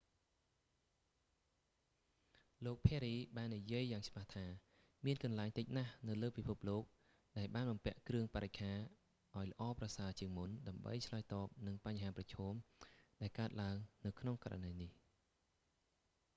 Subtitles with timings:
[2.65, 4.45] លោក perry ភារី បាននិយាយយ៉ាងច្បាស់ថា
[5.05, 6.83] មានកន្លែងតិចណាស់នៅលើពិភពលោក
[7.37, 8.77] ដែលបានបំពាក់គ្រឿងបរិក្ខារ
[9.35, 12.53] ឱ្យល្អប្រសើរជាងមុន ដើម្បីឆ្លើយតបនឹងបញ្ហាប្រឈម
[13.21, 14.91] ដែលកើតឡើងនៅក្នុងករណីនេះ